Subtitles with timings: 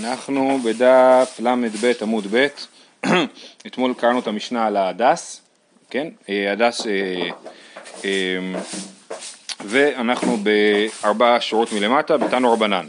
[0.00, 2.46] אנחנו בדף ל"ב עמוד ב',
[3.66, 5.40] אתמול קראנו את המשנה על ההדס,
[5.90, 6.08] כן?
[6.28, 7.28] אה, הדס, אה,
[8.04, 8.10] אה,
[9.64, 12.86] ואנחנו בארבע שורות מלמטה, בתנו רבנן.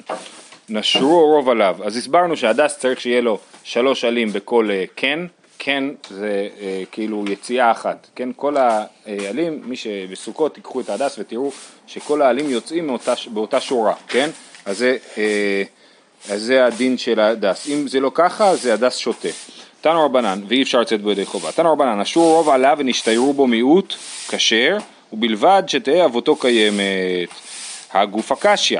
[0.70, 1.78] נשרו רוב עליו.
[1.83, 5.20] אז הסברנו שהדס צריך שיהיה לו שלוש עלים בכל כן,
[5.60, 8.30] כן זה אה, כאילו יציאה אחת, כן?
[8.36, 11.52] כל העלים, מי שבסוכות תיקחו את ההדס ותראו
[11.88, 12.98] שכל העלים יוצאים
[13.28, 14.30] באותה שורה, כן?
[14.66, 14.98] אז זה...
[15.18, 15.64] אה,
[16.29, 17.68] אז זה הדין של הדס.
[17.70, 19.30] אם זה לא ככה, זה הדס שוטה.
[19.81, 21.52] תנו רבנן, ואי אפשר לצאת בו ידי חובה.
[21.52, 23.94] תנו רבנן, אשרו רוב עליו ונשתיירו בו מיעוט
[24.27, 24.77] כשר,
[25.13, 27.30] ובלבד שתהא אבותו קיימת.
[27.93, 28.80] הגוף הקשיא,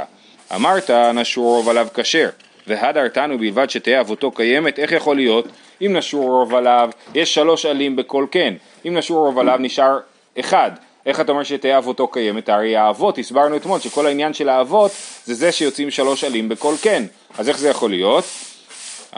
[0.56, 2.30] אמרת נשרו רוב עליו כשר,
[2.68, 5.48] והדרתנו בלבד שתהא אבותו קיימת, איך יכול להיות?
[5.82, 8.54] אם נשרו רוב עליו, יש שלוש עלים בכל כן,
[8.88, 10.00] אם נשרו רוב עליו נשאר
[10.40, 10.72] אחד,
[11.06, 12.50] איך אתה אומר שתהא אבותו קיימת?
[12.50, 14.92] הרי האבות, הסברנו אתמול שכל העניין של האבות
[15.26, 17.04] זה זה שיוצאים שלוש עלים בכל כן.
[17.38, 18.26] אז איך זה יכול להיות?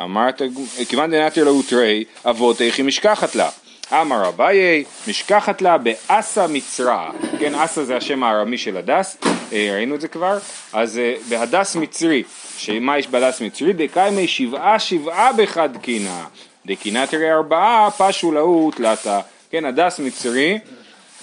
[0.03, 0.41] אמרת,
[0.89, 3.49] כיוון דנתיר לו תרי, אבות איך היא משכחת לה.
[3.91, 7.11] אמר אביי, משכחת לה באסה מצרע.
[7.39, 9.17] כן, אסה זה השם הארמי של הדס,
[9.53, 10.37] אה, ראינו את זה כבר.
[10.73, 12.23] אז אה, בהדס מצרי,
[12.57, 13.73] שמה יש בהדס מצרי?
[13.73, 16.25] דקיימי שבעה שבעה בחד קינה.
[16.65, 19.19] דקינה תראה ארבעה, פשו להו תלתה.
[19.49, 20.59] כן, הדס מצרי.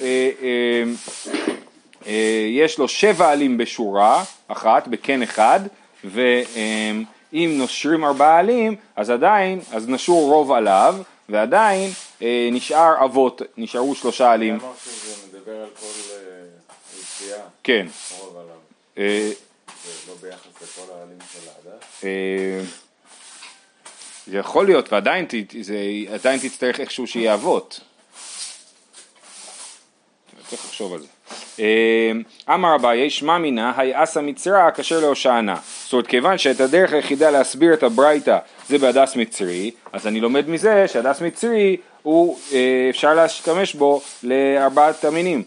[0.02, 0.84] אה,
[2.50, 5.60] יש לו שבע עלים בשורה אחת, בקן אחד,
[6.04, 10.96] ואם נושרים ארבעה עלים, אז עדיין, אז נשור רוב עליו,
[11.28, 11.90] ועדיין
[12.22, 14.54] אה, נשאר אבות, נשארו שלושה עלים.
[14.54, 16.44] אמרת שזה מדבר על כל אה,
[17.00, 17.86] יציאה, כן.
[18.20, 18.56] רוב עליו,
[18.98, 19.30] אה,
[19.84, 21.84] זה לא ביחס לכל העלים של ההדס?
[22.04, 22.60] אה,
[24.26, 25.76] זה יכול להיות, ועדיין ת- זה,
[26.14, 27.80] עדיין תצטרך איכשהו שיהיה אבות.
[30.48, 31.06] צריך לחשוב על זה.
[31.60, 32.12] אה,
[32.54, 35.54] אמר אביי, שמע מינא, היי אסא מצרע כשר להושענא.
[35.84, 40.48] זאת אומרת, כיוון שאת הדרך היחידה להסביר את הברייתא זה בהדס מצרי, אז אני לומד
[40.48, 45.42] מזה שהדס מצרי הוא, אה, אפשר להשתמש בו לארבעת המינים.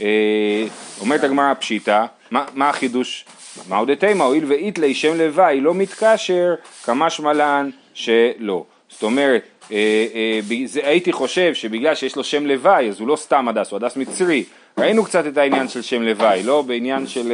[0.00, 0.64] אה,
[1.00, 3.24] אומרת הגמרא פשיטא, מה, מה החידוש?
[3.68, 6.54] מהו דתימה, הואיל ואיתלי שם לוואי לא מתקשר,
[6.84, 8.64] כמשמע לן שלא.
[8.94, 9.76] זאת אומרת, אה,
[10.14, 13.76] אה, זה, הייתי חושב שבגלל שיש לו שם לוואי, אז הוא לא סתם הדס, הוא
[13.76, 14.44] הדס מצרי.
[14.78, 17.32] ראינו קצת את העניין של שם לוואי, לא בעניין של...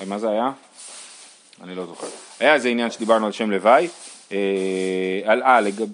[0.00, 0.50] אה, מה זה היה?
[1.64, 2.06] אני לא זוכר.
[2.40, 3.88] היה איזה עניין שדיברנו על שם לוואי,
[4.32, 4.36] אה,
[5.24, 5.88] על אה, לגב...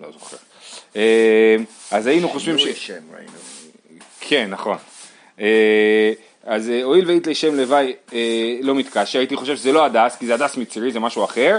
[0.00, 0.36] לא זוכר.
[0.96, 1.56] אה,
[1.90, 2.86] אז היינו חושבים ש...
[2.86, 3.32] שם ראינו.
[4.20, 4.76] כן, נכון.
[5.40, 6.12] אה,
[6.44, 10.26] אז אה, הואיל והיית לשם לוואי אה, לא מתקשר, הייתי חושב שזה לא הדס, כי
[10.26, 11.58] זה הדס מצרי, זה משהו אחר.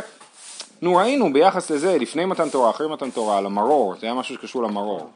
[0.82, 4.36] נו ראינו ביחס לזה, לפני מתן תורה, אחרי מתן תורה, על המרור, זה היה משהו
[4.36, 5.10] שקשור למרור.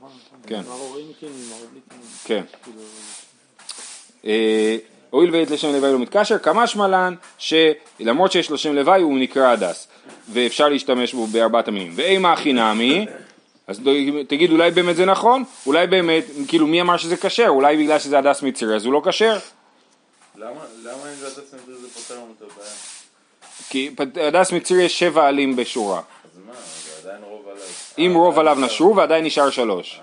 [0.48, 1.82] כן, מרורים כן, מרורים
[2.24, 2.44] כן.
[4.26, 4.78] אה,
[5.10, 9.52] הואיל והיית לשם לוואי לא מתקשר, כמה שמלן שלמרות שיש לו שם לוואי הוא נקרא
[9.52, 9.88] הדס,
[10.30, 11.92] ואפשר להשתמש בו בארבעת המינים.
[11.96, 13.06] ואימה הכי נמי,
[13.68, 13.82] אז
[14.28, 15.44] תגיד אולי באמת זה נכון?
[15.66, 17.48] אולי באמת, כאילו מי אמר שזה כשר?
[17.48, 19.38] אולי בגלל שזה הדס מצרי אז הוא לא כשר?
[20.36, 20.52] למה
[20.84, 22.72] למה אם זה הדס מצרי זה פותר לנו את הבעיה?
[23.70, 23.90] כי
[24.22, 25.98] הדס מצרי יש שבע עלים בשורה.
[25.98, 26.04] אז
[26.48, 27.62] מה, זה עדיין רוב עליו.
[27.98, 30.00] אם רוב עליו נשרו ועדיין נשאר שלוש.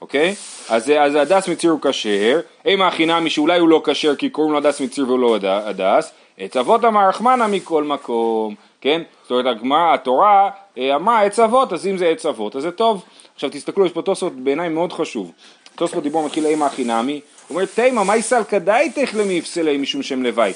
[0.00, 0.34] אוקיי?
[0.68, 4.52] אז, אז הדס מצרי הוא כשר, אימא הכי נמי שאולי הוא לא כשר כי קוראים
[4.52, 9.02] לו הדס מצרי והוא לא הד- הדס, עץ עבות אמר רחמנא מכל מקום, כן?
[9.22, 12.70] זאת אומרת הגמרא, התורה אה, אמרה עץ אבות, אז אם זה עץ אבות אז זה
[12.70, 13.04] טוב.
[13.34, 15.32] עכשיו תסתכלו, יש פה תוספות בעיניי מאוד חשוב.
[15.74, 17.12] תוספות דיבור מתחיל אימה החינמי,
[17.48, 20.52] הוא אומר תימה מאי סלקא דייתך למי יפסלי משום שם לוואי,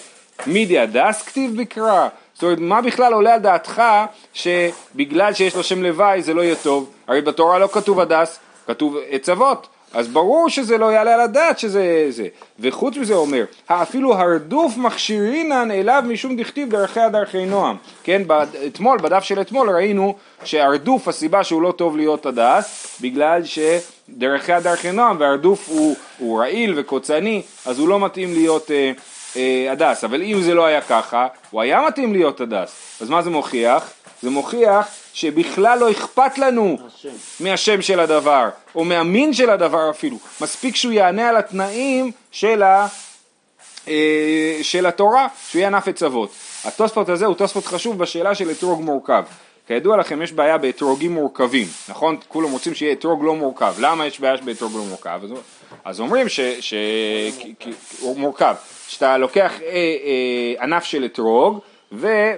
[0.46, 3.82] מידי הדס כתיב בקרא, זאת אומרת מה בכלל עולה על דעתך
[4.34, 8.96] שבגלל שיש לו שם לוואי זה לא יהיה טוב, הרי בתורה לא כתוב הדס, כתוב
[9.10, 12.28] עץ אבות, אז ברור שזה לא יעלה על הדעת שזה זה.
[12.60, 17.76] וחוץ מזה אומר, אפילו הרדוף מכשירינן אליו משום דכתיב דרכי הדרכי נועם.
[18.04, 18.22] כן,
[18.66, 20.14] אתמול, בדף של אתמול ראינו
[20.44, 26.74] שהרדוף, הסיבה שהוא לא טוב להיות הדס, בגלל שדרכי הדרכי נועם, והרדוף הוא, הוא רעיל
[26.76, 28.92] וקוצני, אז הוא לא מתאים להיות אה,
[29.36, 30.04] אה, הדס.
[30.04, 33.00] אבל אם זה לא היה ככה, הוא היה מתאים להיות הדס.
[33.00, 33.90] אז מה זה מוכיח?
[34.22, 37.08] זה מוכיח שבכלל לא אכפת לנו השם.
[37.40, 40.18] מהשם של הדבר, או מהמין של הדבר אפילו.
[40.40, 42.86] מספיק שהוא יענה על התנאים של, ה,
[43.88, 46.30] אה, של התורה, שהוא יהיה ענף אצוות.
[46.64, 49.24] התוספות הזה הוא תוספות חשוב בשאלה של אתרוג מורכב.
[49.66, 52.16] כידוע לכם יש בעיה באתרוגים מורכבים, נכון?
[52.28, 53.74] כולם רוצים שיהיה אתרוג לא מורכב.
[53.78, 55.20] למה יש בעיה באתרוג לא מורכב?
[55.24, 55.30] אז,
[55.84, 56.40] אז אומרים ש...
[56.40, 56.74] ש
[58.02, 58.54] מורכב.
[58.88, 61.58] שאתה לוקח אה, אה, ענף של אתרוג
[61.92, 62.32] ו,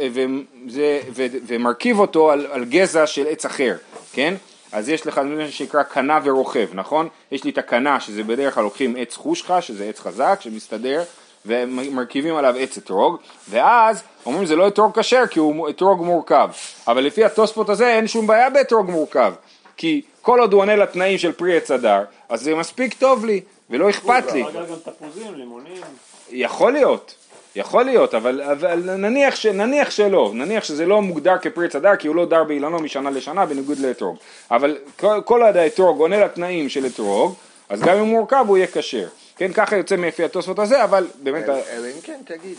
[0.00, 3.76] וזה, ו, ומרכיב אותו על, על גזע של עץ אחר,
[4.12, 4.34] כן?
[4.72, 7.08] אז יש לך מה שנקרא קנה ורוכב, נכון?
[7.32, 11.02] יש לי את הקנה שזה בדרך כלל לוקחים עץ חושך, שזה עץ חזק שמסתדר,
[11.46, 13.16] ומרכיבים עליו עץ אתרוג,
[13.50, 16.50] ואז אומרים זה לא אתרוג כשר כי הוא אתרוג מורכב,
[16.88, 19.32] אבל לפי התוספות הזה אין שום בעיה באתרוג מורכב,
[19.76, 23.40] כי כל עוד הוא עונה לתנאים של פרי עץ הדר, אז זה מספיק טוב לי,
[23.70, 24.42] ולא אכפת לי.
[24.42, 25.82] אגב גם תפוזים, לימונים.
[26.30, 27.14] יכול להיות,
[27.56, 32.08] יכול להיות, אבל, אבל נניח, ש, נניח שלא, נניח שזה לא מוגדר כפרי הדר כי
[32.08, 34.16] הוא לא דר באילנו משנה לשנה בניגוד לאתרוג,
[34.50, 37.34] אבל כל, כל עוד האתרוג עונה לתנאים של אתרוג,
[37.68, 39.08] אז גם אם הוא מורכב הוא יהיה כשר.
[39.36, 41.44] כן, ככה יוצא לפי התוספות הזה, אבל באמת...
[41.44, 42.58] אלא אלא אם כן תגיד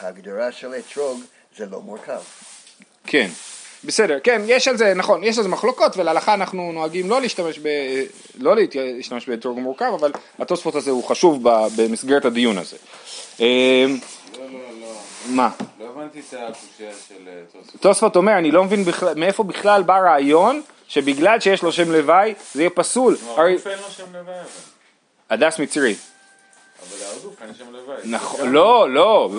[0.00, 1.20] שההגדרה של אתרוג
[1.56, 2.20] זה לא מורכב.
[3.06, 3.28] כן,
[3.84, 7.58] בסדר, כן, יש על זה, נכון, יש על זה מחלוקות ולהלכה אנחנו נוהגים לא להשתמש,
[7.58, 7.68] ב,
[8.38, 12.76] לא להשתמש באתרוג מורכב, אבל התוספות הזה הוא חשוב ב, במסגרת הדיון הזה.
[13.38, 13.46] לא,
[14.38, 14.48] לא,
[14.80, 14.92] לא.
[15.26, 15.50] מה?
[15.80, 17.80] לא הבנתי את הקושייה של אה, תוספות.
[17.80, 22.34] תוספות אומר, אני לא מבין בכלל, מאיפה בכלל בא רעיון שבגלל שיש לו שם לוואי
[22.54, 23.16] זה יהיה פסול.
[23.36, 24.44] הרי אין לו שם לוואי אבל.
[25.30, 25.94] הדס מצרי.
[25.94, 27.96] אבל להרדוף אין שם לוואי.
[28.04, 29.30] נכון, לא, לא,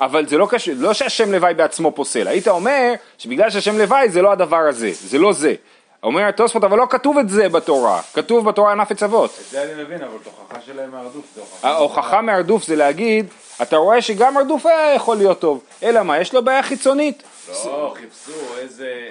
[0.00, 4.22] אבל זה לא קשור, לא שהשם לוואי בעצמו פוסל, היית אומר שבגלל שהשם לוואי זה
[4.22, 5.54] לא הדבר הזה, זה לא זה.
[6.02, 9.30] אומר התוספות, אבל לא כתוב את זה בתורה, כתוב בתורה ענף עץ אבות.
[9.40, 11.68] את זה אני מבין, אבל תוכחה שלהם מהרדוף זה הוכחה.
[11.68, 13.26] ההוכחה מהרדוף זה להגיד,
[13.62, 17.22] אתה רואה שגם הרדוף היה יכול להיות טוב, אלא מה, יש לו בעיה חיצונית.
[17.48, 19.08] לא, חיפשו איזה...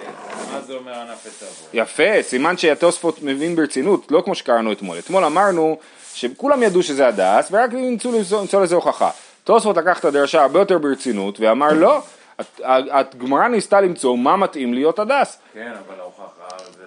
[0.54, 1.70] מה זה אומר ענף עץ עבות?
[1.74, 5.00] יפה, סימן שהתוספות מבין ברצינות, לא כמו שקראנו אתמול.
[5.00, 5.78] אתמול אמרנו
[6.14, 8.12] שכולם ידעו שזה הדס, ורק ניסו
[8.42, 9.10] למצוא לזה הוכחה.
[9.44, 12.02] תוספות לקח את הדרשה הרבה יותר ברצינות, ואמר לא,
[12.64, 15.40] הגמרא ניסתה למצוא מה מתאים להיות הדס.
[15.54, 16.86] כן, אבל ההוכחה זה...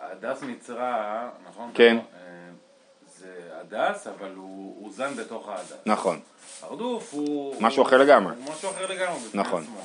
[0.00, 1.70] הדס מצרי, נכון?
[1.74, 1.96] כן.
[1.96, 2.20] אה,
[3.18, 3.26] זה
[3.60, 5.72] הדס, אבל הוא הוא זן בתוך ההדס.
[5.86, 6.20] נכון.
[6.62, 7.54] הרדוף הוא...
[7.60, 8.34] משהו אחר לגמרי.
[8.44, 9.18] הוא משהו אחר לגמרי.
[9.34, 9.62] נכון.
[9.62, 9.80] עצמו,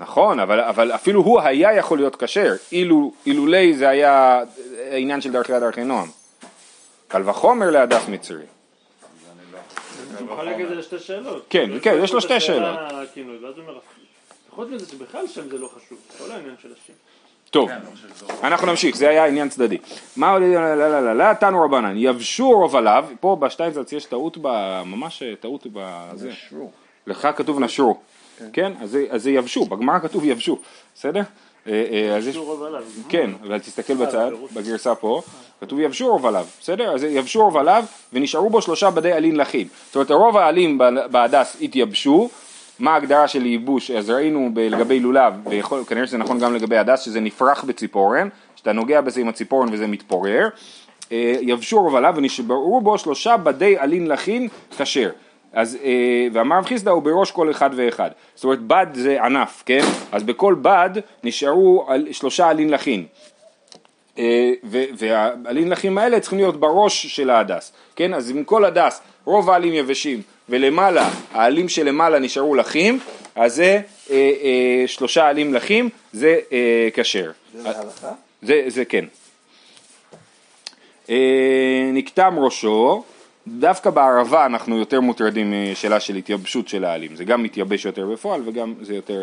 [0.00, 4.42] נכון, אבל, אבל אפילו הוא היה יכול להיות כשר, אילו, אילולי זה היה
[4.92, 6.08] עניין של דרכי דרכי נועם.
[7.08, 8.44] קל וחומר להדס מצרי.
[10.26, 10.30] לא...
[10.32, 11.46] הוא מחלק את זה לשתי שאלות.
[11.50, 12.78] כן, כן, יש לו שתי שאלות.
[12.78, 13.78] ואז הוא אומר,
[14.50, 16.92] חוץ מזה שבכלל שם זה לא חשוב, כל העניין של השם.
[17.50, 18.26] טוב, כן, חושב שזה...
[18.42, 19.78] אנחנו נמשיך, זה היה עניין צדדי.
[20.16, 24.04] מה עוד, לא, לא, לא, לא, לא, תנו רבנן, יבשו רוב עליו, פה בשטיינזלץ יש
[24.04, 24.48] טעות, ב,
[24.86, 26.28] ממש טעות בזה.
[26.28, 26.70] נשרו.
[27.06, 27.98] לך כתוב נשרו,
[28.52, 28.72] כן?
[28.82, 30.58] אז זה- אז זה יבשו, בגמרא כתוב יבשו,
[30.94, 31.20] בסדר?
[31.66, 32.38] אה, אה, אז יש...
[33.08, 34.30] כן, אבל תסתכל בצד.
[34.54, 35.22] בגרסה פה,
[35.60, 36.94] כתוב יבשו רוב עליו, בסדר?
[36.94, 39.66] אז יבשו רוב עליו ונשארו בו שלושה בדי עלין לחים.
[39.86, 40.78] זאת אומרת, רוב העלים
[41.10, 42.28] בהדס התייבשו,
[42.78, 43.90] מה ההגדרה של ייבוש?
[43.90, 49.00] אז ראינו לגבי לולב, וכנראה שזה נכון גם לגבי הדס, שזה נפרח בציפורן, שאתה נוגע
[49.00, 50.48] בזה עם הציפורן וזה מתפורר.
[51.12, 54.48] אה, יבשו רוב עליו ונשברו בו שלושה בדי עלין לחין
[54.78, 55.10] כשר.
[55.52, 58.10] אז, אה, ואמר רב חיסדא הוא בראש כל אחד ואחד.
[58.34, 59.80] זאת אומרת, בד זה ענף, כן?
[60.12, 60.90] אז בכל בד
[61.24, 63.06] נשארו שלושה עלין לחין.
[64.18, 68.14] אה, ו- והעלים לחים האלה צריכים להיות בראש של ההדס, כן?
[68.14, 72.98] אז עם כל הדס רוב העלים יבשים ולמעלה, העלים שלמעלה נשארו לחים,
[73.34, 73.80] אז זה
[74.10, 77.30] אה, אה, שלושה עלים לחים, זה אה, כשר.
[77.54, 78.12] זה להלכה?
[78.42, 79.04] זה, זה כן.
[81.10, 83.04] אה, נקטם ראשו,
[83.48, 88.42] דווקא בערבה אנחנו יותר מוטרדים משאלה של התייבשות של העלים, זה גם מתייבש יותר בפועל
[88.44, 89.20] וגם זה יותר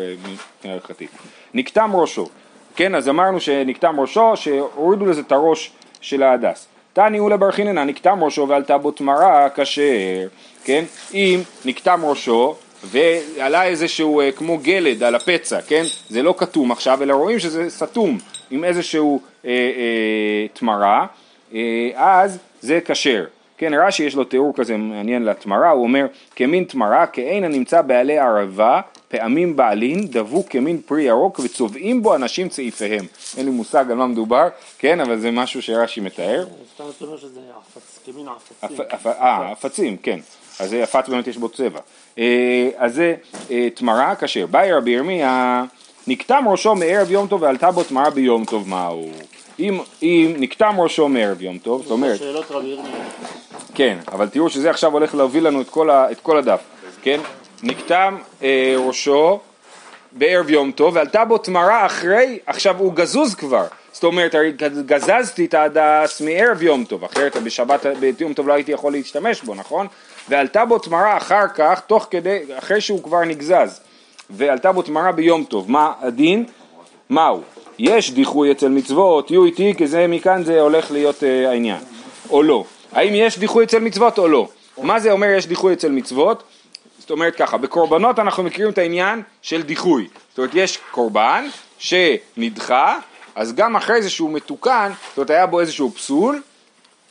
[0.64, 1.10] אה, הלכתית.
[1.54, 2.28] נקטם ראשו,
[2.76, 5.70] כן, אז אמרנו שנקטם ראשו, שהורידו לזה את הראש
[6.00, 6.66] של ההדס.
[6.92, 10.28] תני אולה בר חיננה, נקטם ראשו ועלתה בו תמרה כשר,
[10.64, 10.84] כן,
[11.14, 12.54] אם נקטם ראשו
[12.84, 17.70] ועלה איזשהו אה, כמו גלד על הפצע, כן, זה לא כתום עכשיו, אלא רואים שזה
[17.70, 18.18] סתום
[18.50, 21.06] עם איזשהו אה, אה, תמרה,
[21.54, 23.24] אה, אז זה כשר.
[23.58, 28.18] כן, רש"י יש לו תיאור כזה מעניין לתמרה, הוא אומר כמין תמרה, כעין הנמצא בעלי
[28.18, 33.04] ערבה, פעמים בעלין, דבוק כמין פרי ירוק וצובעים בו אנשים צעיפיהם.
[33.36, 34.48] אין לי מושג על מה מדובר,
[34.78, 36.46] כן, אבל זה משהו שרש"י מתאר.
[36.74, 37.40] סתם אתה אומר שזה
[38.06, 38.84] כמין עפצים.
[39.06, 40.20] אה, עפצים, כן.
[40.60, 41.80] אז זה עפץ באמת יש בו צבע.
[42.18, 43.14] אה, אז זה
[43.50, 44.46] אה, תמרה כשר.
[44.46, 45.64] באי רבי ירמיה,
[46.06, 49.10] נקטם ראשו מערב יום טוב ועלתה בו תמרה ביום טוב מהו.
[49.58, 52.92] אם, אם נקטם ראשו מערב יום טוב, זאת אומרת, שאלות רבי ירמיה.
[53.74, 56.60] כן, אבל תראו שזה עכשיו הולך להוביל לנו את כל, ה, את כל הדף,
[57.02, 57.20] כן?
[57.62, 59.40] נקטם אה, ראשו
[60.12, 64.52] בערב יום טוב ועלתה בו תמרה אחרי, עכשיו הוא גזוז כבר, זאת אומרת הרי
[64.86, 67.86] גזזתי את ההדס מערב יום טוב, אחרת בשבת,
[68.18, 69.86] ביום טוב לא הייתי יכול להשתמש בו, נכון?
[70.28, 73.80] ועלתה בו תמרה אחר כך, תוך כדי, אחרי שהוא כבר נגזז,
[74.30, 76.44] ועלתה בו תמרה ביום טוב, מה הדין?
[77.10, 77.42] מהו?
[77.78, 81.80] יש דיחוי אצל מצוות, תהיו איתי כי זה מכאן זה הולך להיות אה, העניין,
[82.30, 82.64] או לא.
[82.92, 84.48] האם יש דיחוי אצל מצוות או לא?
[84.82, 86.42] מה זה אומר יש דיחוי אצל מצוות?
[86.98, 90.08] זאת אומרת ככה, בקורבנות אנחנו מכירים את העניין של דיחוי.
[90.30, 91.46] זאת אומרת, יש קורבן
[91.78, 92.98] שנדחה,
[93.34, 96.42] אז גם אחרי זה שהוא מתוקן, זאת אומרת, היה בו איזשהו פסול,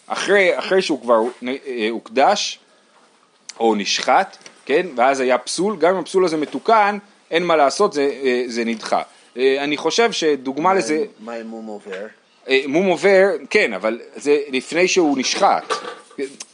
[0.08, 2.60] אחרי, אחרי שהוא כבר אה, הוקדש
[3.60, 6.98] או נשחט, כן, ואז היה פסול, גם אם הפסול הזה מתוקן,
[7.32, 9.02] אין מה לעשות, זה, אה, זה נדחה.
[9.38, 12.06] אה, אני חושב שדוגמה לזה, מה אם מום עובר?
[12.50, 15.74] אה, מום עובר, כן, אבל זה לפני שהוא נשחט,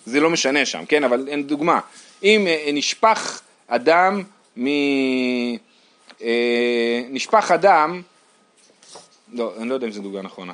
[0.06, 1.80] זה לא משנה שם, כן, אבל אין דוגמה.
[2.24, 4.24] אם אה, נשפך אדם
[4.58, 4.68] מ...
[6.22, 8.02] אה, נשפך אדם,
[9.34, 10.54] לא, אני לא יודע אם זו דוגמה נכונה.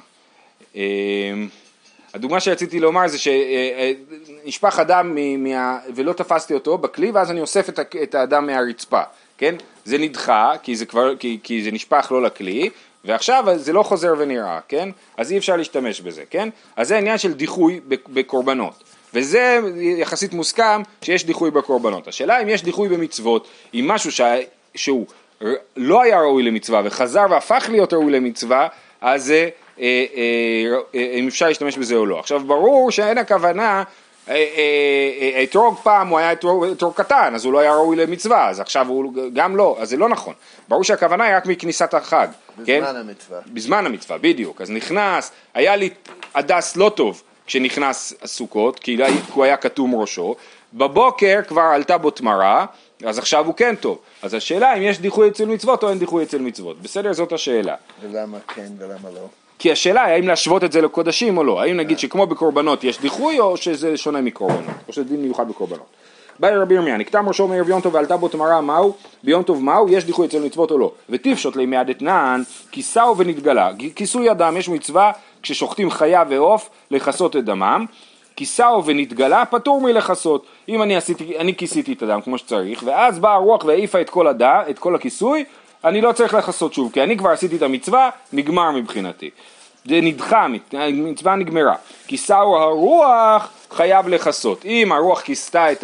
[2.14, 7.70] הדוגמה שרציתי לומר זה שנשפך אדם מה, ולא תפסתי אותו בכלי ואז אני אוסף
[8.04, 9.02] את האדם מהרצפה,
[9.38, 9.56] כן?
[9.86, 12.70] זה נדחה כי זה, כבר, כי, כי זה נשפך לא לכלי
[13.06, 14.90] ועכשיו זה לא חוזר ונראה, כן?
[15.18, 16.50] אז אי אפשר להשתמש בזה, כן?
[16.76, 19.60] אז זה עניין של דיחוי בקורבנות וזה
[19.98, 22.08] יחסית מוסכם שיש דיחוי בקורבנות.
[22.08, 24.36] השאלה אם יש דיחוי במצוות, אם משהו שה,
[24.76, 25.06] שהוא
[25.78, 28.68] לא היה ראוי למצווה וחזר והפך להיות ראוי למצווה,
[29.02, 32.20] אז זה, אה, אה, אה, אם אפשר להשתמש בזה או לא.
[32.20, 33.84] עכשיו ברור שאין הכוונה,
[35.44, 39.14] אתרוג פעם הוא היה אתרוג, קטן, אז הוא לא היה ראוי למצווה, אז עכשיו הוא
[39.34, 40.34] גם לא, אז זה לא נכון.
[40.68, 42.28] ברור שהכוונה היא רק מכניסת החג,
[42.66, 42.82] כן?
[42.82, 43.40] בזמן המצווה.
[43.48, 44.62] בזמן המצווה, בדיוק.
[44.62, 45.90] אז נכנס, היה לי
[46.36, 48.98] הדס לא טוב כשנכנס הסוכות, כי
[49.34, 50.36] הוא היה כתום ראשו,
[50.74, 52.66] בבוקר כבר עלתה בו תמרה,
[53.06, 54.00] אז עכשיו הוא כן טוב.
[54.22, 56.82] אז השאלה אם יש דיחוי אצל מצוות או אין דיחוי אצל מצוות.
[56.82, 57.14] בסדר?
[57.14, 57.76] זאת השאלה.
[58.02, 59.28] ולמה כן ולמה לא?
[59.60, 61.62] כי השאלה היא האם להשוות את זה לקודשים או לא.
[61.62, 65.86] האם נגיד שכמו בקורבנות יש דיחוי או שזה שונה מקורבנות, או שזה דין מיוחד בקורבנות.
[66.40, 69.90] באי רבי ירמיה, נקטם ראשו מערב יום טוב ועלתה בו תמרה מהו, ביום טוב מהו,
[69.90, 70.92] יש דיחוי אצל מצוות או לא.
[71.10, 73.72] וטיפשוט לימי דתנן, כיסהו ונתגלה.
[73.96, 75.12] כיסוי אדם, יש מצווה
[75.42, 77.86] כששוחטים חיה ועוף לכסות את דמם.
[78.36, 80.46] כיסהו ונתגלה פטור מלכסות.
[80.70, 84.28] אם אני, עשיתי, אני כיסיתי את הדם כמו שצריך, ואז באה הרוח והעיפה את כל
[84.28, 85.44] הדם, את כל הכיסוי,
[85.86, 89.30] אני לא צריך לכסות שוב, כי אני כבר עשיתי את המצווה, נגמר מבחינתי.
[89.86, 91.76] זה נדחה, המצווה נגמרה.
[92.08, 94.66] כיסהו הרוח חייב לכסות.
[94.66, 95.84] אם הרוח כיסתה את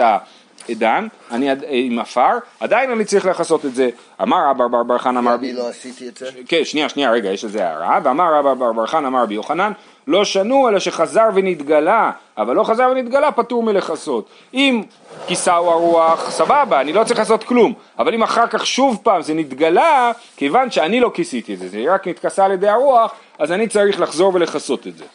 [0.69, 3.89] הדם, אני עם עפר, עדיין אני צריך לכסות את זה.
[4.21, 6.29] אמר רבא בר בר חנא אמר אני לא עשיתי את זה?
[6.47, 7.99] כן, שנייה, שנייה, רגע, יש לזה הערה.
[8.03, 9.71] ואמר רבא בר בר חנא אמר רבי יוחנן,
[10.07, 14.29] לא שנו אלא שחזר ונתגלה, אבל לא חזר ונתגלה פטור מלכסות.
[14.53, 14.83] אם
[15.27, 19.33] כיסהו הרוח, סבבה, אני לא צריך לעשות כלום, אבל אם אחר כך שוב פעם זה
[19.33, 23.67] נתגלה, כיוון שאני לא כיסיתי את זה, זה רק נתכסה על ידי הרוח, אז אני
[23.67, 25.05] צריך לחזור ולכסות את זה.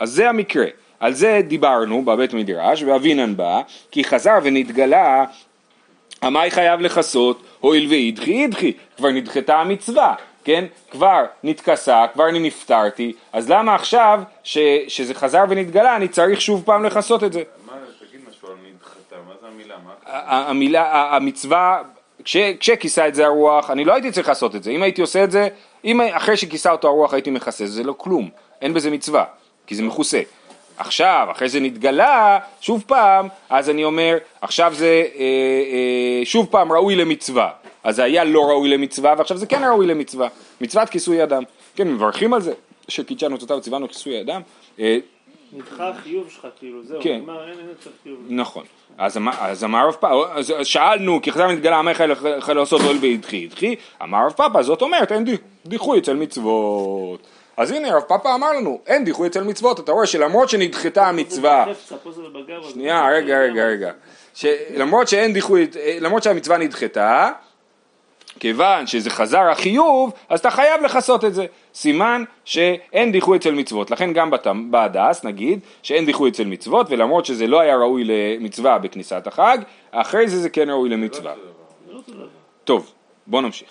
[0.00, 0.66] אז זה המקרה.
[1.00, 3.60] על זה דיברנו בבית מדרש, ואבינן בא,
[3.90, 5.24] כי חזר ונתגלה,
[6.22, 10.64] המאי חייב לכסות, הואיל ואידחי אידחי, כבר נדחתה המצווה, כן?
[10.90, 16.62] כבר נתכסה, כבר אני נפטרתי, אז למה עכשיו ש, שזה חזר ונתגלה, אני צריך שוב
[16.64, 17.42] פעם לכסות את זה?
[17.66, 17.72] מה,
[18.08, 19.74] תגיד משהו על נדחתה, מה זה המילה?
[19.84, 19.92] מה?
[20.50, 21.82] המילה, המצווה,
[22.24, 25.24] כש, כשכיסה את זה הרוח, אני לא הייתי צריך לעשות את זה, אם הייתי עושה
[25.24, 25.48] את זה,
[25.84, 28.30] אם אחרי שכיסה אותו הרוח הייתי מכסה, זה לא כלום,
[28.62, 29.24] אין בזה מצווה,
[29.66, 30.20] כי זה מכוסה.
[30.78, 36.72] עכשיו, אחרי זה נתגלה, שוב פעם, אז אני אומר, עכשיו זה אה, אה, שוב פעם
[36.72, 37.50] ראוי למצווה.
[37.84, 40.28] אז זה היה לא ראוי למצווה, ועכשיו זה כן ראוי למצווה.
[40.60, 41.42] מצוות כיסוי אדם.
[41.76, 42.52] כן, מברכים על זה,
[42.88, 44.40] שקידשנו אותותיו וציוונו כיסוי אדם.
[44.80, 44.98] אה,
[45.52, 47.16] נדחה החיוב שלך, כאילו, זהו, כן.
[47.16, 48.18] נגמר, אין יותר חיוב.
[48.28, 48.64] נכון.
[48.98, 49.16] אז
[49.64, 51.80] אמר- רב פאפא, אז שאלנו, כי חזר נתגלה
[52.38, 57.26] יכול לעשות הואיל והדחי הדחי, אמר רב פאפא, זאת אומרת אין די- דיחוי אצל מצוות.
[57.56, 61.66] אז הנה רב פאפא אמר לנו, אין דיחוי אצל מצוות, אתה רואה שלמרות שנדחתה המצווה,
[62.72, 63.92] שנייה, רגע, רגע, רגע,
[64.34, 65.66] שלמרות שאין דיחוי,
[66.00, 67.30] למרות שהמצווה נדחתה,
[68.40, 71.46] כיוון שזה חזר החיוב, אז אתה חייב לכסות את זה.
[71.74, 73.90] סימן שאין דיחוי אצל מצוות.
[73.90, 74.30] לכן גם
[74.70, 79.58] בהדס נגיד שאין דיחוי אצל מצוות, ולמרות שזה לא היה ראוי למצווה בכניסת החג,
[79.90, 81.34] אחרי זה זה כן ראוי למצווה.
[81.90, 82.00] לא.
[82.64, 82.92] טוב,
[83.26, 83.68] בוא נמשיך.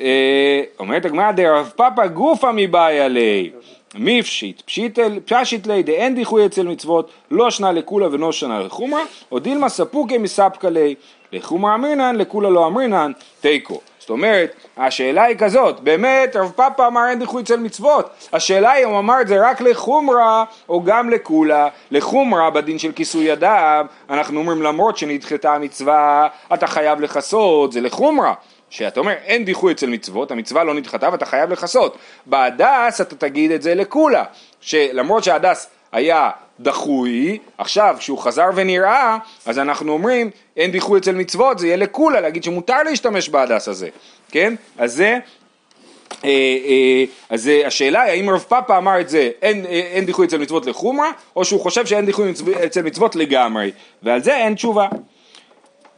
[0.00, 3.50] אה, אומרת הגמרא דרב פאפא גופא מבעיה ליה
[3.94, 9.38] מפשיט פשיטל פשיט ליה דאין דיחוי אצל מצוות לא שנה לקולה ולא שנה לחומרה או
[9.38, 10.94] דילמה ספוקי מספקא ליה
[11.32, 13.80] לחומרה אמרינן לקולה לא אמרינן תיקו.
[13.98, 18.10] זאת אומרת השאלה היא כזאת באמת רב פאפא אמר אין דיחוי אצל מצוות?
[18.32, 22.92] השאלה היא אם הוא אמר את זה רק לחומרה או גם לקולה לחומרה בדין של
[22.92, 28.34] כיסוי אדם אנחנו אומרים למרות שנדחתה המצווה אתה חייב לכסות זה לחומרה
[28.70, 31.98] שאתה אומר אין דיחוי אצל מצוות, המצווה לא נדחתה ואתה חייב לכסות.
[32.26, 34.24] בהדס אתה תגיד את זה לכולה,
[34.60, 41.58] שלמרות שההדס היה דחוי, עכשיו כשהוא חזר ונראה, אז אנחנו אומרים אין דיחוי אצל מצוות,
[41.58, 43.88] זה יהיה לכולה, להגיד שמותר להשתמש בהדס הזה,
[44.30, 44.54] כן?
[44.78, 45.18] אז זה...
[46.24, 46.30] אה,
[46.64, 50.38] אה, אז השאלה היא האם רב פאפא אמר את זה אין, אה, אין דיחוי אצל
[50.38, 52.32] מצוות לחומרה או שהוא חושב שאין דיחוי
[52.66, 53.70] אצל מצוות לגמרי
[54.02, 54.88] ועל זה אין תשובה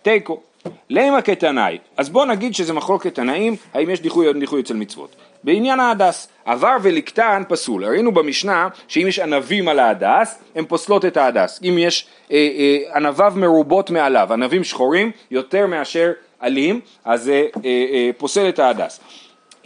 [0.03, 0.41] תיקו.
[0.91, 1.79] למה כתנאי?
[1.97, 5.17] אז בוא נגיד שזה מחלוקת תנאים, האם יש דיחוי או דיחוי אצל מצוות.
[5.45, 6.29] בעניין ההדס.
[6.45, 7.85] עבר ולקטן פסול.
[7.85, 11.61] ראינו במשנה שאם יש ענבים על ההדס, הן פוסלות את ההדס.
[11.63, 17.71] אם יש אה, אה, ענביו מרובות מעליו, ענבים שחורים יותר מאשר עלים, אז זה אה,
[17.93, 19.01] אה, פוסל את ההדס.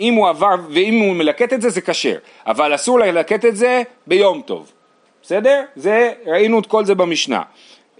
[0.01, 2.17] אם הוא עבר, ואם הוא מלקט את זה, זה כשר.
[2.47, 4.73] אבל אסור ללקט את זה ביום טוב.
[5.23, 5.63] בסדר?
[5.77, 7.43] זה, ראינו את כל זה במשנה.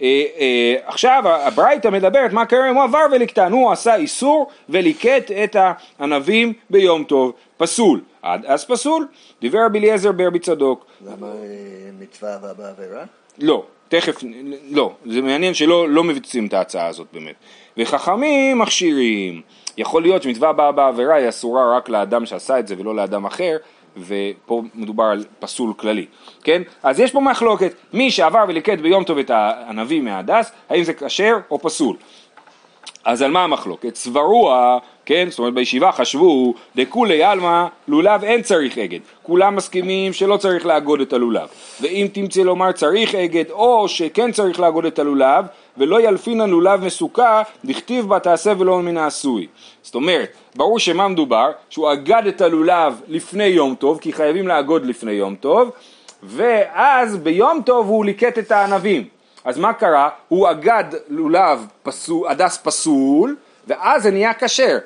[0.01, 5.31] אה, אה, עכשיו הברייתא מדברת מה קרה אם הוא עבר ולקטן, הוא עשה איסור וליקט
[5.43, 5.55] את
[5.99, 9.07] הענבים ביום טוב, פסול, עד אז פסול,
[9.41, 10.85] דיבר רבי אליעזר ברבי צדוק.
[11.05, 11.33] למה אה,
[11.99, 13.03] מצווה בעבירה?
[13.39, 14.23] לא, תכף,
[14.71, 17.35] לא, זה מעניין שלא לא מבצעים את ההצעה הזאת באמת.
[17.77, 19.41] וחכמים מכשירים,
[19.77, 23.57] יכול להיות שמצווה הבאה בעבירה היא אסורה רק לאדם שעשה את זה ולא לאדם אחר,
[24.07, 26.05] ופה מדובר על פסול כללי,
[26.43, 26.61] כן?
[26.83, 31.37] אז יש פה מחלוקת, מי שעבר וליקט ביום טוב את הענבים מהדס, האם זה כשר
[31.51, 31.95] או פסול?
[33.05, 33.95] אז על מה המחלוקת?
[33.95, 38.99] סברוה, כן, זאת אומרת בישיבה חשבו, דכולי עלמא לולב אין צריך אגד.
[39.23, 41.47] כולם מסכימים שלא צריך לאגוד את הלולב.
[41.81, 45.45] ואם תמצא לומר צריך אגד, או שכן צריך לאגוד את הלולב,
[45.77, 49.47] ולא ילפינן לולב מסוכה, דכתיב בה תעשה ולא מן העשוי.
[49.81, 51.51] זאת אומרת, ברור שמה מדובר?
[51.69, 55.71] שהוא אגד את הלולב לפני יום טוב, כי חייבים לאגוד לפני יום טוב,
[56.23, 59.03] ואז ביום טוב הוא ליקט את הענבים.
[59.45, 60.09] אז מה קרה?
[60.27, 63.35] הוא אגד לולב פסול, הדס פסול,
[63.67, 64.77] ואז זה נהיה כשר.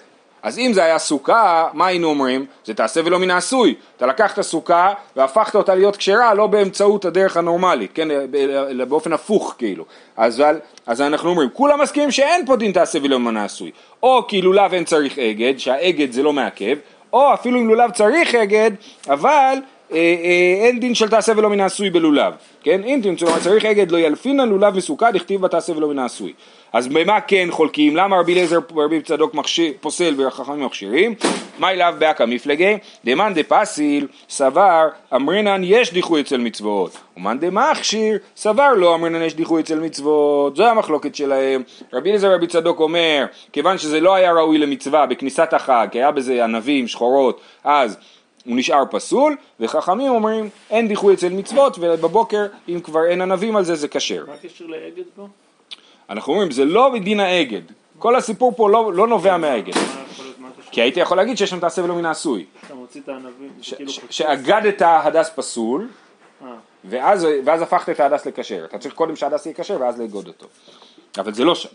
[0.43, 2.45] אז אם זה היה סוכה, מה היינו אומרים?
[2.65, 3.75] זה תעשה ולא מן העשוי.
[3.97, 8.07] אתה לקחת סוכה והפכת אותה להיות כשרה לא באמצעות הדרך הנורמלית, כן?
[8.69, 9.85] אלא באופן הפוך כאילו.
[10.17, 10.43] אז,
[10.85, 13.71] אז אנחנו אומרים, כולם מסכימים שאין פה דין תעשה ולא מן העשוי.
[14.03, 16.77] או כי לולב אין צריך אגד, שהאגד זה לא מעכב,
[17.13, 18.71] או אפילו אם לולב צריך אגד,
[19.09, 19.57] אבל
[19.91, 22.33] אה, אה, אין דין של תעשה ולא מן העשוי בלולב,
[22.63, 22.83] כן?
[22.83, 26.33] אם תמצאו, צריך אגד לא ילפינן לולב מסוכה, דכתיב בתעשה ולא מן העשוי.
[26.73, 27.95] אז במה כן חולקים?
[27.95, 31.15] למה רבי אליעזר ורבי צדוק מכשיר, פוסל וחכמים מכשירים?
[31.59, 32.77] מה אליו באקא מפלגי?
[33.05, 39.61] דמאן דפסיל סבר אמרינן יש דיחוי אצל מצוות ומאן דמכשיר סבר לא אמרינן יש דיחוי
[39.61, 41.63] אצל מצוות זו המחלוקת שלהם
[41.93, 46.11] רבי אליעזר ורבי צדוק אומר כיוון שזה לא היה ראוי למצווה בכניסת החג כי היה
[46.11, 47.97] בזה ענבים שחורות אז
[48.45, 53.63] הוא נשאר פסול, וחכמים אומרים אין דיחוי אצל מצוות, ובבוקר אם כבר אין ענבים על
[53.63, 54.25] זה זה כשר.
[54.27, 55.27] מה הקשר לאגד פה?
[56.11, 57.61] אנחנו אומרים זה לא מדין האגד,
[57.99, 59.73] כל הסיפור פה לא, לא נובע מהאגד.
[60.71, 62.45] כי הייתי יכול להגיד שיש שם תעשה ולא מן העשוי.
[63.61, 63.91] כאילו...
[64.09, 65.87] שאגדת הדס פסול,
[66.41, 66.47] אה.
[66.85, 68.65] ואז, ואז הפכת את ההדס לכשר.
[68.65, 70.45] אתה צריך קודם שההדס יהיה כשר ואז לאגוד אותו.
[71.17, 71.69] אבל זה לא שם.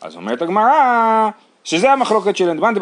[0.00, 1.30] אז אומרת הגמרא,
[1.64, 2.80] שזה המחלוקת של אנדמנטה,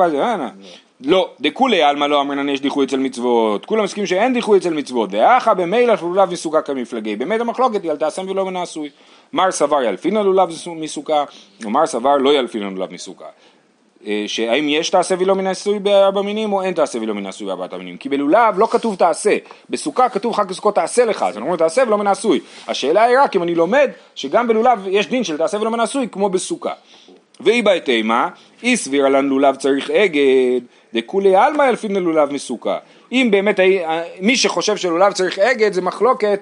[1.00, 5.08] לא, דכולי עלמא לא אמרנן יש דיחוי אצל מצוות, כולם מסכימים שאין דיחוי אצל מצוות,
[5.12, 8.90] ואחא במילא לולב מסוכה כמפלגי, באמת המחלוקת היא על תעשם ולא מן העשוי.
[9.32, 11.24] מר סבר ילפין על לולב מסוכה,
[11.64, 13.26] ומר סבר לא ילפין על לולב מסוכה.
[14.06, 17.46] אה, שהאם יש תעשה ולא מן העשוי בארבע מינים או אין תעשה ולא מן העשוי
[17.46, 19.36] בארבעת המינים כי בלולב לא כתוב תעשה
[19.70, 23.18] בסוכה כתוב חג הסוכות תעשה לך אז אנחנו אומרים תעשה ולא מן העשוי השאלה היא
[23.18, 26.72] רק אם אני לומד שגם בלולב יש דין של תעשה ולא מן העשוי כמו בסוכה
[27.40, 28.28] ואי בעת אימה
[28.62, 30.60] אי סבירה לנו לולב צריך אגד
[30.94, 32.78] דכולי עלמא ילפין ללולב מסוכה.
[33.12, 33.60] אם באמת
[34.20, 36.40] מי שחושב שלולב צריך אגד זה מחלוקת,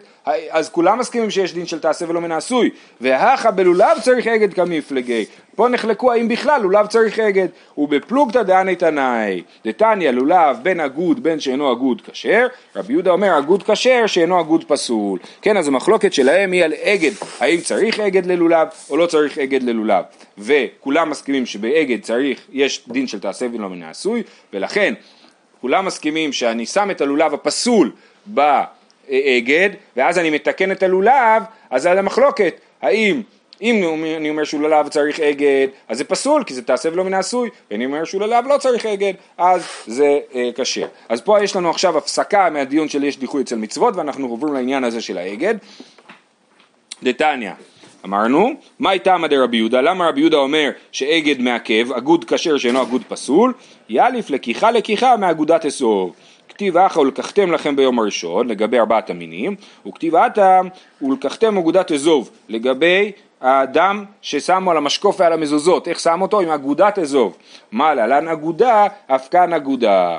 [0.50, 2.70] אז כולם מסכימים שיש דין של תעשה ולא מן העשוי.
[3.00, 5.24] והכה בלולב צריך אגד כמפלגי.
[5.54, 7.48] פה נחלקו האם בכלל לולב צריך אגד.
[7.78, 13.62] ובפלוגתא דעני תנאי, דתניא לולב בין אגוד בין שאינו אגוד כשר, רבי יהודה אומר אגוד
[13.62, 15.18] כשר שאינו אגוד פסול.
[15.42, 19.62] כן, אז המחלוקת שלהם היא על אגד, האם צריך אגד ללולב או לא צריך אגד
[19.62, 20.04] ללולב.
[20.38, 24.94] וכולם מסכימים שבאגד צריך, יש דין של תעשה ולא מן העשוי, ולכן
[25.60, 27.92] כולם מסכימים שאני שם את הלולב הפסול
[29.08, 33.22] באגד, ואז אני מתקן את הלולב, אז זה המחלוקת, האם
[33.62, 37.14] אם אני אומר שהוא לולב צריך אגד, אז זה פסול, כי זה תעשה ולא מן
[37.14, 40.86] העשוי, ואם אני אומר שהוא לולב לא צריך אגד, אז זה אה, כשר.
[41.08, 44.84] אז פה יש לנו עכשיו הפסקה מהדיון של יש דיחוי אצל מצוות, ואנחנו עוברים לעניין
[44.84, 45.54] הזה של האגד.
[47.02, 47.50] דתניא
[48.04, 49.80] אמרנו, מה איתם דרבי יהודה?
[49.80, 53.52] למה רבי יהודה אומר שאגד מעכב, אגוד כשר שאינו אגוד פסול?
[53.88, 56.12] יאליף לקיחה לקיחה מאגודת אסור.
[56.48, 59.56] כתיב אחא ולקחתם לכם ביום הראשון לגבי ארבעת המינים,
[59.86, 60.60] וכתיב עתה
[61.02, 66.40] ולקחתם אגודת אזוב לגבי האדם ששמו על המשקוף ועל המזוזות, איך שם אותו?
[66.40, 67.36] עם אגודת אזוב.
[67.72, 70.18] מה להלן אגודה, אף כאן אגודה.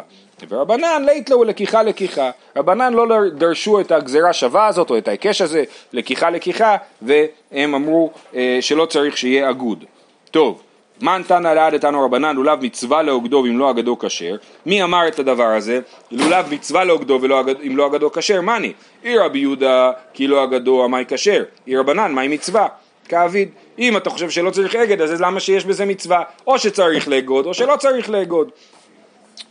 [0.50, 2.32] ורבנן לית לו לקיחה לקיחה.
[2.56, 5.64] רבנן לא דרשו את הגזירה שווה הזאת או את ההיקש הזה,
[5.94, 9.86] לקיחה לקיחה, והם אמרו אה, שלא צריך שיהיה אגוד.
[10.32, 10.62] טוב,
[11.02, 14.36] מן תנא לעד איתנו רבנן לולב מצווה לאוגדו ואם לא אגדו כשר.
[14.66, 15.80] מי אמר את הדבר הזה?
[16.12, 21.06] לולב מצווה לאוגדו ואם לא אגדו כשר מאני אי רבי יהודה כי לא אגדו עמי
[21.08, 21.44] כשר.
[21.68, 22.68] אי רבנן מהי מצווה?
[23.10, 26.24] כאביד אם אתה חושב שלא צריך אגד אז למה שיש בזה מצווה?
[26.48, 28.50] או שצריך לאגוד או שלא צריך לאגוד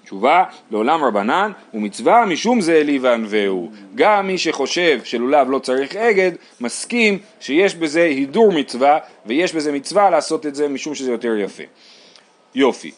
[0.06, 3.70] תשובה, לעולם רבנן ומצווה משום זה אלי וענווהו.
[3.94, 10.10] גם מי שחושב שלולב לא צריך אגד, מסכים שיש בזה הידור מצווה, ויש בזה מצווה
[10.10, 11.62] לעשות את זה משום שזה יותר יפה.
[12.54, 12.90] יופי.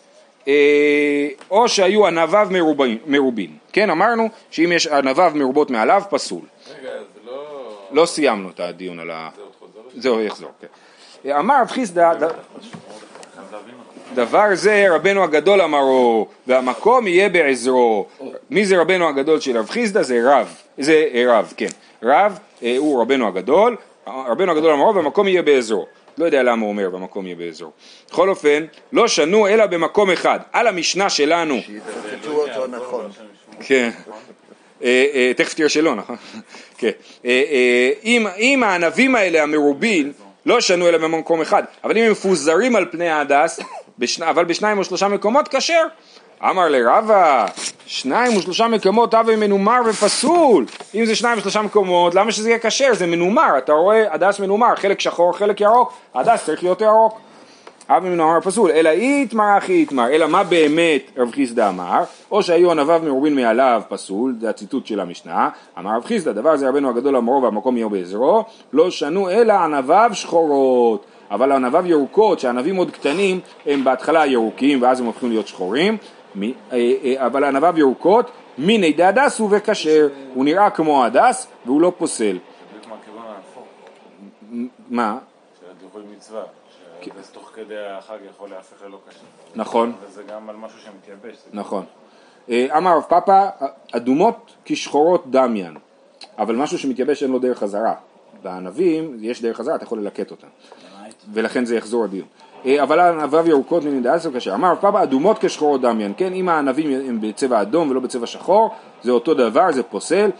[0.48, 3.50] אה, או שהיו ענביו מרובין, מרובין.
[3.72, 6.40] כן, אמרנו שאם יש ענביו מרובות מעליו, פסול.
[6.80, 7.78] רגע, זה לא...
[7.92, 9.28] לא סיימנו את הדיון על ה...
[9.36, 9.80] זה עוד חוזר?
[10.00, 11.30] זהו, יחזור, כן.
[11.30, 12.32] אמר רב חיסדא, ד- חייב
[13.52, 13.97] להבין אותו.
[14.14, 18.06] דבר זה רבנו הגדול אמרו, והמקום יהיה בעזרו.
[18.50, 20.02] מי זה רבנו הגדול של רב חיסדא?
[20.02, 21.68] זה רב, זה אה, רב, כן.
[22.02, 25.86] רב אה, הוא רבנו הגדול, רבנו הגדול אמרו, והמקום יהיה בעזרו.
[26.18, 27.70] לא יודע למה הוא אומר והמקום יהיה בעזרו.
[28.10, 30.38] בכל אופן, לא שנו אלא במקום אחד.
[30.52, 33.10] על המשנה שלנו, שיצטטו אותו נכון.
[33.60, 33.90] כן.
[34.82, 36.16] אה, אה, תכף תראה שלא, נכון?
[36.78, 36.90] כן.
[38.38, 40.12] אם, הענבים האלה המרובין
[40.46, 43.60] לא שנו אלא במקום אחד, אבל אם הם מפוזרים על פני ההדס,
[43.98, 45.82] בשני, אבל בשניים או שלושה מקומות, כשר.
[46.42, 47.46] אמר לרבה,
[47.86, 50.66] שניים ושלושה מקומות הווה מנומר ופסול.
[50.94, 52.94] אם זה שניים ושלושה מקומות, למה שזה יהיה כשר?
[52.94, 57.18] זה מנומר, אתה רואה הדס מנומר, חלק שחור, חלק ירוק, הדס צריך להיות ירוק.
[57.90, 62.70] אבי מנומר פסול, אלא איתמר אחי איתמר, אלא מה באמת רב חיסדא אמר, או שהיו
[62.70, 67.16] ענביו מרובין מעליו פסול, זה הציטוט של המשנה, אמר רב חיסדא, דבר זה רבנו הגדול
[67.16, 73.40] אמרו והמקום יהיה בעזרו, לא שנו אלא ענביו שחורות, אבל ענביו ירוקות, שענבים עוד קטנים,
[73.66, 75.96] הם בהתחלה ירוקים ואז הם הופכים להיות שחורים,
[76.42, 81.92] אה, אה, אבל ענביו ירוקות, מיני דהדס הוא וכשר, הוא נראה כמו הדס והוא לא
[81.98, 82.38] פוסל.
[84.90, 85.18] מה?
[85.94, 86.42] של מצווה.
[87.02, 89.18] שזה תוך כדי החג יכול להפך ללא כשר.
[89.54, 89.92] נכון.
[90.06, 91.36] וזה גם על משהו שמתייבש.
[91.52, 91.84] נכון.
[92.50, 93.48] אה, אמר רב פאפא,
[93.92, 95.76] אדומות כשחורות דמיין,
[96.38, 97.94] אבל משהו שמתייבש אין לו דרך חזרה.
[98.42, 100.46] בענבים יש דרך חזרה, אתה יכול ללקט אותם.
[101.32, 102.26] ולכן זה יחזור הדיון.
[102.66, 104.54] אה, אבל ענביו ירוקות מנדעת זה קשה.
[104.54, 106.32] אמר רב פאפא, אדומות כשחורות דמיין, כן?
[106.32, 108.70] אם הענבים הם בצבע אדום ולא בצבע שחור,
[109.02, 110.30] זה אותו דבר, זה פוסל.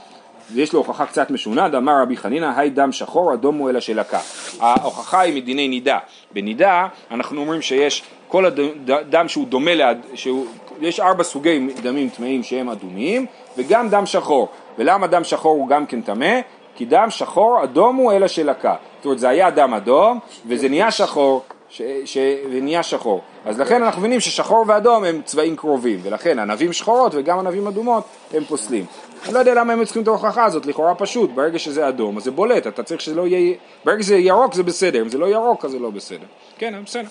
[0.52, 4.20] ויש לו הוכחה קצת משונה, דאמר רבי חנינא, היי דם שחור, אדום הוא אלא שלקה.
[4.60, 5.98] ההוכחה היא מדיני נידה.
[6.32, 9.98] בנידה אנחנו אומרים שיש כל הדם שהוא דומה, לאד...
[10.14, 10.46] שהוא...
[10.80, 14.48] יש ארבע סוגי דמים טמאים שהם אדומים, וגם דם שחור.
[14.78, 16.40] ולמה דם שחור הוא גם כן טמא?
[16.76, 18.74] כי דם שחור, אדום הוא אלא שלקה.
[18.98, 21.82] זאת אומרת, זה היה דם אדום, וזה נהיה שחור, ש...
[22.04, 22.18] ש...
[22.52, 23.20] ונהיה שחור.
[23.44, 28.04] אז לכן אנחנו מבינים ששחור ואדום הם צבעים קרובים, ולכן ענבים שחורות וגם ענבים אדומות
[28.34, 28.86] הם פוסלים.
[29.24, 32.24] אני לא יודע למה הם צריכים את ההוכחה הזאת, לכאורה פשוט, ברגע שזה אדום אז
[32.24, 35.26] זה בולט, אתה צריך שזה לא יהיה, ברגע שזה ירוק זה בסדר, אם זה לא
[35.26, 36.26] ירוק אז זה לא בסדר.
[36.58, 37.08] כן, בסדר.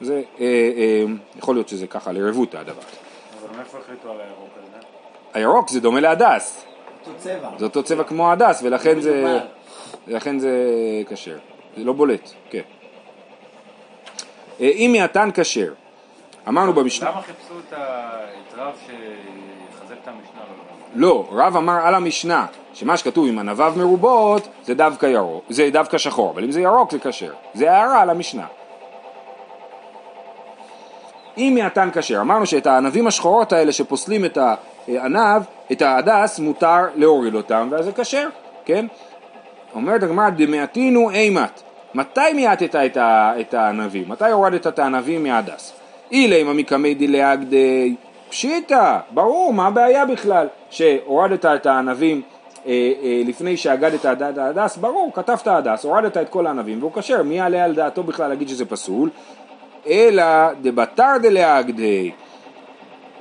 [0.00, 0.44] זה, אה,
[0.76, 1.04] אה,
[1.38, 2.72] יכול להיות שזה ככה לרבותא הדבר.
[2.72, 4.86] אבל מאיפה החליטו על הירוק הזה?
[5.34, 6.64] הירוק זה דומה להדס,
[7.00, 7.48] אותו צבע.
[7.58, 9.38] זה אותו צבע כמו הדס, ולכן זה,
[10.08, 10.50] ולכן זה
[11.08, 11.38] כשר,
[11.76, 12.62] זה לא בולט, כן.
[14.60, 15.72] אה, אם מהתן כשר,
[16.48, 17.74] אמרנו במשנה, למה חיפשו את
[18.56, 20.42] רב שיחזק את המשנה?
[20.94, 25.98] לא, רב אמר על המשנה, שמה שכתוב עם ענביו מרובות זה דווקא ירוק, זה דווקא
[25.98, 28.46] שחור, אבל אם זה ירוק זה כשר, זה הערה על המשנה.
[31.38, 34.38] אם מיעטן כשר, אמרנו שאת הענבים השחורות האלה שפוסלים את
[34.88, 38.28] הענב, את ההדס, מותר להוריד אותם, ואז זה כשר,
[38.64, 38.86] כן?
[39.74, 41.62] אומרת הגמרא, דמעטינהו אימת.
[41.94, 42.96] מתי מיעטת את,
[43.40, 44.04] את הענבים?
[44.08, 45.72] מתי הורדת את הענבים מהדס?
[46.12, 47.94] אילימא מקמי דלאגדיה
[48.28, 50.46] פשיטא, ברור, מה הבעיה בכלל?
[50.70, 52.22] שהורדת את הענבים
[52.66, 57.22] אה, אה, לפני שהגדת את ההדס, ברור, קטפת הדס, הורדת את כל הענבים והוא כשר,
[57.22, 59.10] מי יעלה על דעתו בכלל להגיד שזה פסול?
[59.86, 60.24] אלא
[60.62, 62.10] דבתר דלאגדי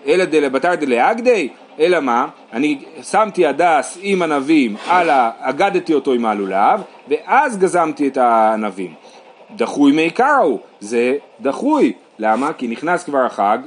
[0.07, 1.49] אלא דלבתר דלאגדי,
[1.81, 2.27] אלא מה?
[2.53, 5.31] אני שמתי הדס עם ענבים, על ה...
[5.39, 8.93] אגדתי אותו עם הלולב, ואז גזמתי את הענבים.
[9.55, 11.93] דחוי מי קראו, זה דחוי.
[12.19, 12.53] למה?
[12.53, 13.57] כי נכנס כבר החג,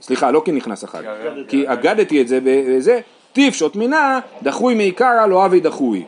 [0.00, 1.02] סליחה, לא כי נכנס החג,
[1.48, 3.00] כי אגדתי את זה בזה,
[3.32, 6.04] טיפשות מינה, דחוי מי קרא, לא אבי דחוי.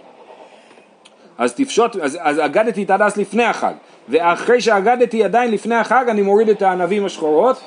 [1.39, 3.73] אז תפשוט, אז, אז אגדתי את הדס לפני החג,
[4.09, 7.61] ואחרי שאגדתי עדיין לפני החג אני מוריד את הענבים השחורות,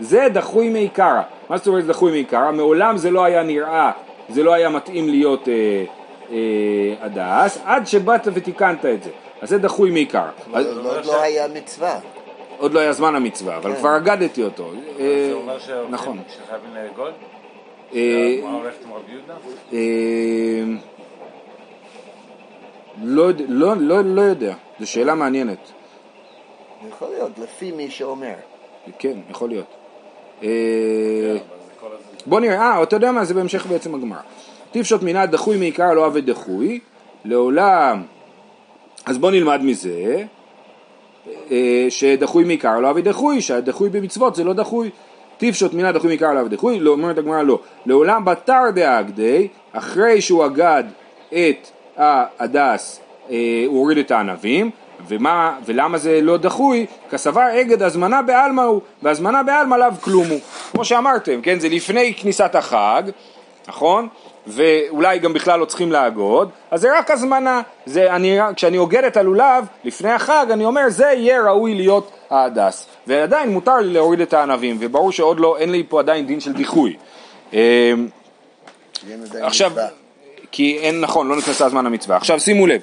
[0.00, 1.22] זה דחוי מעיקרא.
[1.48, 2.50] מה זאת אומרת דחוי מעיקרא?
[2.52, 3.92] מעולם זה לא היה נראה,
[4.28, 5.84] זה לא היה מתאים להיות אה,
[6.30, 6.36] אה,
[7.00, 9.10] הדס, עד שבאת ותיקנת את זה.
[9.42, 10.30] אז זה דחוי מעיקרא.
[10.54, 11.98] אז, לא- עוד לא היה מצווה.
[12.58, 14.70] עוד לא היה זמן המצווה, אבל כבר אגדתי אותו.
[14.98, 16.18] אה, זה אומר נכון.
[16.28, 17.12] שחייבים לאגוד?
[17.94, 18.00] אה?
[19.72, 20.62] אה,
[23.02, 25.72] לא, לא, לא, לא יודע, זו שאלה מעניינת.
[26.88, 28.34] יכול להיות, לפי מי שאומר.
[28.98, 29.66] כן, יכול להיות.
[32.26, 34.18] בוא נראה, אה, אתה יודע מה, זה בהמשך בעצם הגמרא.
[34.70, 36.80] טיפשות מינה דחוי מעיקר לא עבד דחוי,
[37.24, 38.02] לעולם,
[39.06, 40.24] אז בוא נלמד מזה,
[41.50, 44.90] אה, שדחוי מעיקר לא עבד דחוי, שהדחוי במצוות זה לא דחוי.
[45.38, 50.46] טיפשות מינה דחוי מעיקר עליו דחוי, לא, אומרת הגמרא לא, לעולם בתר דאגדי, אחרי שהוא
[50.46, 50.84] אגד
[51.28, 54.70] את ההדס, אה, הוא הוריד את הענבים,
[55.08, 56.86] ומה, ולמה זה לא דחוי?
[57.10, 60.40] כסבר אגד הזמנה בעלמא הוא, והזמנה בעלמא לאו כלום הוא.
[60.72, 63.02] כמו שאמרתם, כן, זה לפני כניסת החג,
[63.68, 64.08] נכון?
[64.46, 67.62] ואולי גם בכלל לא צריכים לאגוד, אז זה רק הזמנה.
[67.86, 72.86] זה, אני, כשאני אוגד את הלולב לפני החג, אני אומר זה יהיה ראוי להיות ההדס.
[73.06, 76.52] ועדיין מותר לי להוריד את הענבים, וברור שעוד לא, אין לי פה עדיין דין של
[76.52, 76.96] דיחוי.
[77.52, 77.58] אמ,
[79.42, 79.72] עכשיו.
[80.56, 82.16] כי אין, נכון, לא נכנסה הזמן המצווה.
[82.16, 82.80] עכשיו שימו לב,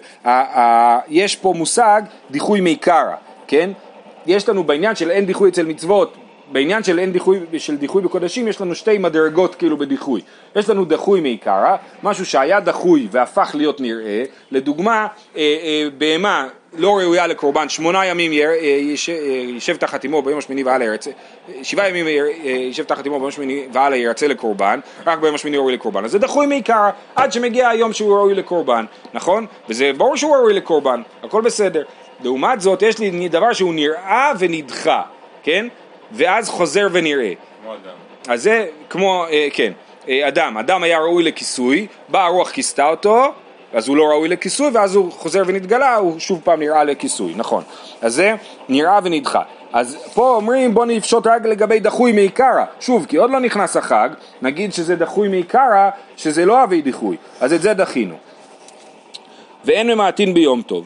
[1.07, 3.15] יש פה מושג דיחוי מעיקרא,
[3.47, 3.69] כן?
[4.25, 6.17] יש לנו בעניין של אין דיחוי אצל מצוות,
[6.51, 10.21] בעניין של אין דיחוי, של דיחוי בקודשים, יש לנו שתי מדרגות כאילו בדיחוי.
[10.55, 16.97] יש לנו דחוי מעיקרא, משהו שהיה דחוי והפך להיות נראה, לדוגמה, אה, אה, בהמה לא
[16.97, 18.55] ראויה לקורבן, שמונה ימים יר- אה,
[19.09, 21.11] אה, יישב תחת אמו ביום השמיני והלאה ירצה,
[21.49, 22.07] אה, שבעה ימים
[22.43, 26.19] יישב תחת אמו ביום השמיני והלאה ירצה לקורבן, רק ביום השמיני ראוי לקורבן, אז זה
[26.19, 29.45] דחוי מעיקרא, עד שמגיע היום שהוא ראוי לקורבן, נכון?
[29.69, 31.83] וזה ברור שהוא ראוי לקורבן, הכל בסדר.
[32.23, 35.01] לעומת זאת יש לי דבר שהוא נראה ונדחה,
[35.43, 35.67] כן?
[36.11, 37.33] ואז חוזר ונראה.
[37.63, 37.91] כמו אדם.
[38.27, 39.71] אז זה כמו, כן,
[40.09, 43.25] אדם, אדם היה ראוי לכיסוי, באה הרוח כיסתה אותו,
[43.73, 47.63] אז הוא לא ראוי לכיסוי, ואז הוא חוזר ונתגלה, הוא שוב פעם נראה לכיסוי, נכון.
[48.01, 48.35] אז זה
[48.69, 49.41] נראה ונדחה.
[49.73, 54.09] אז פה אומרים בוא נפשוט רק לגבי דחוי מעיקרא, שוב, כי עוד לא נכנס החג,
[54.41, 58.15] נגיד שזה דחוי מעיקרא, שזה לא אבי דיחוי, אז את זה דחינו.
[59.65, 60.85] ואין ממעטין ביום טוב.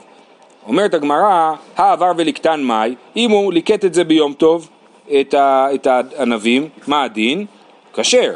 [0.68, 4.70] אומרת הגמרא, העבר ולקטן מאי, אם הוא ליקט את זה ביום טוב,
[5.22, 7.46] את, ה, את הענבים, מה הדין?
[7.94, 8.36] כשר.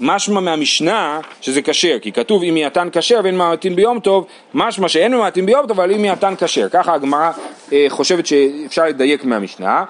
[0.00, 5.14] משמע מהמשנה שזה כשר, כי כתוב אם יעתן כשר ואין ממעטין ביום טוב, משמע שאין
[5.14, 6.68] ממעטין ביום טוב, אבל אם יעתן כשר.
[6.68, 7.30] ככה הגמרא
[7.72, 9.84] אה, חושבת שאפשר לדייק מהמשנה.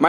[0.00, 0.08] מה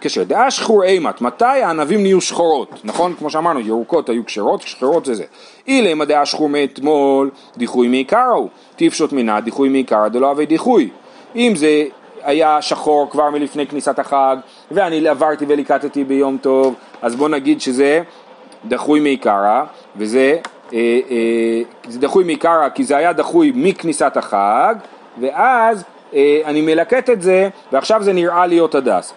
[0.00, 0.22] כשר?
[0.22, 3.14] דעה שחור אימת, מתי הענבים נהיו שחורות, נכון?
[3.18, 5.24] כמו שאמרנו, ירוקות היו כשרות, שחורות זה זה.
[5.66, 10.88] אילמה דעה שחור מאתמול, דיחוי מעיקרא הוא, תפשוט מינה, דיחוי מעיקרא דלא אבי דיחוי.
[11.36, 11.84] אם זה
[12.22, 14.36] היה שחור כבר מלפני כניסת החג,
[14.70, 18.02] ואני עברתי וליקטתי ביום טוב, אז בוא נגיד שזה
[18.68, 19.62] דחוי מעיקרא,
[19.96, 20.36] וזה
[20.72, 20.78] אה,
[21.10, 24.74] אה, זה דחוי מעיקרא כי זה היה דחוי מכניסת החג,
[25.20, 29.12] ואז אה, אני מלקט את זה, ועכשיו זה נראה להיות הדס.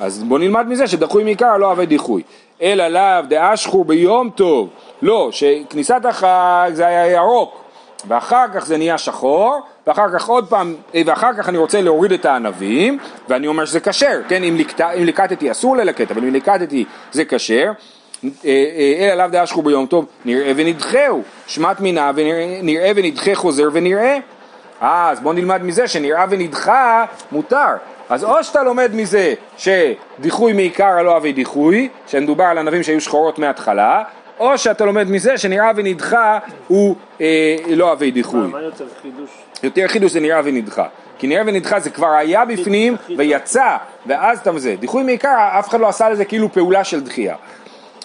[0.00, 2.22] אז בוא נלמד מזה שדחוי מעיקרא לא אוהב דיחוי.
[2.62, 4.68] אלא לאו דאשחור ביום טוב,
[5.02, 7.62] לא, שכניסת החג זה היה ירוק,
[8.08, 12.12] ואחר כך זה נהיה שחור, ואחר כך עוד פעם, אה, ואחר כך אני רוצה להוריד
[12.12, 16.32] את הענבים, ואני אומר שזה כשר, כן, אם, ליקט, אם ליקטתי אסור ללקט, אבל אם
[16.32, 17.72] ליקטתי זה כשר,
[18.44, 24.18] אלא לאו דאשחור ביום טוב, נראה ונדחהו, שמת מינה ונראה ונדחה חוזר ונראה.
[24.82, 27.74] אה, אז בוא נלמד מזה שנראה ונדחה מותר.
[28.08, 33.38] אז או שאתה לומד מזה שדיחוי מעיקר לא אבי דיחוי, שמדובר על ענבים שהיו שחורות
[33.38, 34.02] מההתחלה,
[34.38, 38.46] או שאתה לומד מזה שנראה ונדחה הוא אה, לא אבי דיחוי.
[38.46, 39.30] מה יוצא חידוש?
[39.62, 40.86] יותר חידוש זה נראה ונדחה.
[41.18, 44.76] כי נראה ונדחה זה כבר היה בפנים ויצא, ואז אתה מזה.
[44.80, 47.36] דיחוי מעיקר, אף אחד לא עשה לזה כאילו פעולה של דחייה.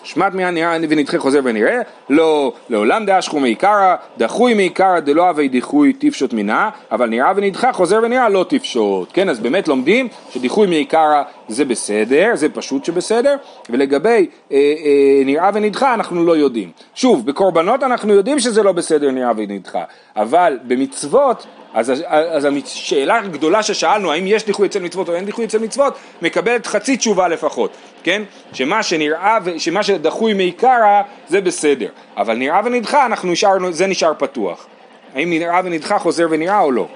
[0.07, 5.93] שמט מיד נראה ונדחה חוזר ונראה, לא, לעולם שחור מעיקרא, דחוי מעיקרא דלא אבי דיחוי
[5.93, 11.23] תפשוט מינה, אבל נראה ונדחה חוזר ונראה לא תפשוט, כן, אז באמת לומדים שדיחוי מעיקרא
[11.47, 13.35] זה בסדר, זה פשוט שבסדר,
[13.69, 16.71] ולגבי אה, אה, נראה ונדחה אנחנו לא יודעים.
[16.95, 19.83] שוב, בקורבנות אנחנו יודעים שזה לא בסדר נראה ונדחה,
[20.15, 25.45] אבל במצוות אז, אז השאלה הגדולה ששאלנו, האם יש דיחוי אצל מצוות או אין דיחוי
[25.45, 27.71] אצל מצוות, מקבלת חצי תשובה לפחות,
[28.03, 28.23] כן?
[28.53, 34.67] שמה שנראה, שמה שדחוי מעיקרא זה בסדר, אבל נראה ונדחה, אנחנו נשארנו, זה נשאר פתוח.
[35.15, 36.87] האם נראה ונדחה חוזר ונראה או לא?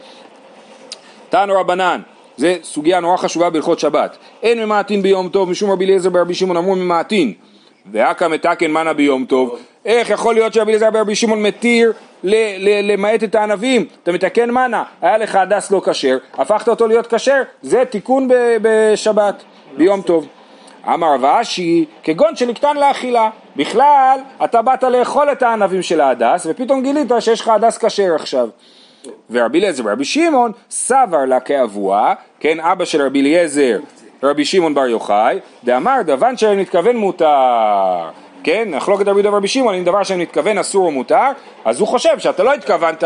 [1.30, 2.02] תנו רבנן,
[2.38, 4.18] זה סוגיה נורא חשובה בהלכות שבת.
[4.44, 7.34] אין ממעטין ביום טוב, משום רבי אליעזר ברבי שמעון אמרו ממעטין.
[7.92, 9.60] ואכא מתקן מנה ביום טוב.
[9.86, 13.86] איך יכול להיות שרבי אליעזר ברבי שמעון מתיר למעט את הענבים?
[14.04, 18.28] אתה מתקן מנא, היה לך הדס לא כשר, הפכת אותו להיות כשר, זה תיקון
[18.62, 19.44] בשבת,
[19.78, 20.28] ביום טוב.
[20.88, 23.30] אמר רב אשי, כגון שלקטן לאכילה.
[23.56, 28.50] בכלל, אתה באת לאכול את הענבים של ההדס, ופתאום גילית שיש לך הדס כשר עכשיו.
[29.30, 33.80] ורבי אליעזר ורבי שמעון סבר לה כאבוה, כן, אבא של רבי אליעזר,
[34.24, 38.10] רבי שמעון בר יוחאי, דאמר דבר שאין מתכוון מותר,
[38.44, 41.28] כן, נחלוקת רבי יהודה ורבי שמעון, אם דבר שאני מתכוון אסור או מותר,
[41.66, 43.04] אז הוא חושב שאתה לא התכוונת,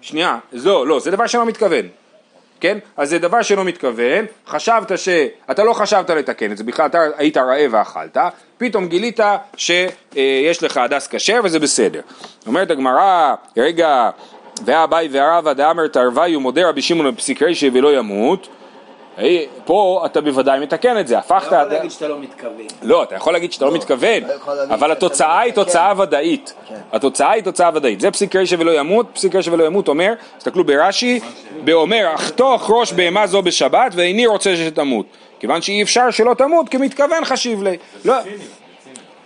[0.00, 1.88] שנייה, לא, לא, זה דבר שלא מתכוון,
[2.60, 2.78] כן?
[2.96, 5.08] אז זה דבר שלא מתכוון, חשבת ש...
[5.50, 8.16] אתה לא חשבת לתקן את זה, בכלל אתה היית רעב ואכלת,
[8.58, 9.20] פתאום גילית
[9.56, 12.00] שיש לך הדס כשר וזה בסדר.
[12.46, 14.10] אומרת הגמרא, רגע,
[14.64, 18.59] והאביי והרבא דאמר תרוויו מודה רבי שמעון בפסיק רישי ולא ימות, אה,
[19.64, 21.46] פה אתה בוודאי מתקן את זה, הפכת...
[21.46, 22.66] אתה יכול להגיד שאתה לא מתכוון.
[22.82, 25.52] לא, אתה יכול להגיד שאתה לא מתכוון, יכול להגיד אבל שאתה התוצאה היא.
[25.52, 26.54] תוצאה ודאית.
[26.68, 26.74] כן.
[26.92, 28.00] התוצאה היא תוצאה ודאית.
[28.00, 31.20] זה פסיק רשע ולא ימות, פסיק רשע ולא ימות אומר, תסתכלו ברש"י,
[31.64, 35.06] באומר, אחתוך ראש בהמה זו בשבת ואיני רוצה שתמות.
[35.40, 37.76] כיוון שאי אפשר שלא תמות, כמתכוון חשיב לי.
[38.04, 38.14] לא,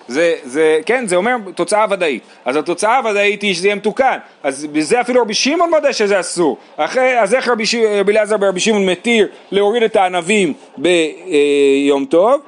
[0.09, 2.23] זה, זה, כן, זה אומר תוצאה ודאית.
[2.45, 4.19] אז התוצאה הוודאית היא שזה יהיה מתוקן.
[4.43, 6.57] אז בזה אפילו רבי שמעון מודה שזה אסור.
[6.77, 7.64] אחרי, אז איך רבי,
[8.09, 12.40] אליעזר ברבי שמעון מתיר להוריד את הענבים ביום טוב?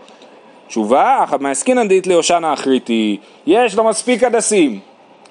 [0.69, 3.17] תשובה, אך מעסקינן דאית להושענא אחריתי,
[3.47, 4.81] יש לו מספיק הדסים,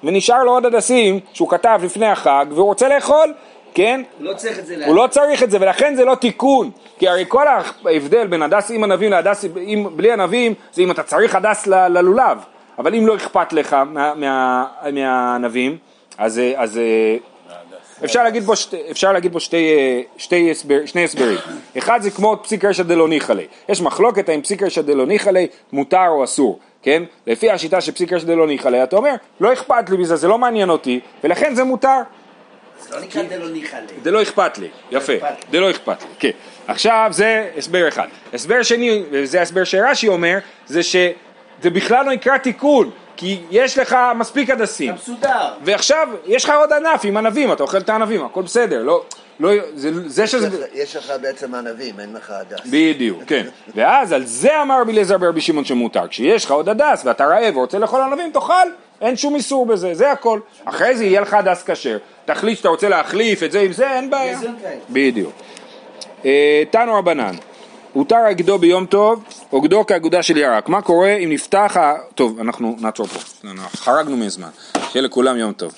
[0.04, 3.34] ונשאר לו עוד הדסים שהוא כתב לפני החג והוא רוצה לאכול,
[3.76, 4.02] כן?
[4.20, 6.72] לא צריך את זה הוא לא צריך את זה ולכן זה לא תיקון.
[7.00, 7.46] כי הרי כל
[7.86, 11.88] ההבדל בין הדס עם ענבים להדס עם, בלי ענבים זה אם אתה צריך הדס ל-
[11.88, 12.38] ללולב.
[12.80, 15.78] אבל אם לא אכפת לך מה, מה, מהענבים
[16.18, 17.18] אז, אה, אז אה,
[18.04, 21.38] אפשר להגיד פה, שתי, אפשר להגיד פה שתי, אה, שתי הסבר, שני הסברים.
[21.78, 23.34] אחד זה כמו פסיק רשע דלא ניחא
[23.70, 25.32] יש מחלוקת האם פסיק רשע דלא ניחא
[25.74, 27.04] מותר או אסור כן?
[27.28, 30.38] לפי השיטה של פסיק רשע דלא ניחא אתה אומר לא אכפת לי מזה זה לא
[30.38, 32.02] מעניין אותי ולכן זה מותר
[32.90, 34.00] זה לא נקרא דלא ניחא ליה.
[34.04, 35.52] זה לא אכפת לי, יפה, אכפת לי.
[35.52, 36.30] זה לא אכפת לי, כן.
[36.68, 38.08] עכשיו זה הסבר אחד.
[38.34, 41.14] הסבר שני, וזה הסבר שרש"י אומר, זה שזה
[41.64, 44.94] בכלל לא נקרא תיקון, כי יש לך מספיק הדסים.
[44.94, 45.54] אתה מסודר.
[45.64, 49.04] ועכשיו יש לך עוד ענף עם ענבים, אתה אוכל את הענבים, הכל בסדר, לא,
[49.40, 50.66] לא, זה, זה שזה...
[50.74, 52.60] יש לך בעצם ענבים, אין לך הדס.
[52.70, 53.46] בדיוק, כן.
[53.76, 56.08] ואז על זה אמר רבי אליעזר ברבי שמעון שמותר.
[56.08, 58.68] כשיש לך עוד הדס ואתה רעב ורוצה לאכול ענבים, תאכל,
[59.02, 60.40] אין שום איסור בזה, זה הכל.
[60.66, 61.98] אחרי זה יהיה לך הדס כשר.
[62.26, 64.40] תחליט שאתה רוצה להחליף את זה עם זה, אין בעיה.
[64.90, 65.34] בדיוק.
[66.26, 67.36] אה, תנו רבנן,
[67.94, 70.70] הותר הגדו ביום טוב, הוגדו כאגודה של ירק.
[70.70, 71.94] מה קורה אם נפתח ה...
[72.16, 73.20] טוב, אנחנו נעצור פה,
[73.76, 74.50] חרגנו מזמן.
[74.90, 75.76] שיהיה לכולם יום טוב.